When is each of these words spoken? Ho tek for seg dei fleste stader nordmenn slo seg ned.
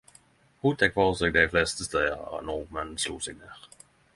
Ho 0.65 0.71
tek 0.83 0.95
for 0.95 1.11
seg 1.19 1.35
dei 1.35 1.45
fleste 1.51 1.83
stader 1.89 2.41
nordmenn 2.49 2.99
slo 3.05 3.17
seg 3.27 3.35
ned. 3.45 3.71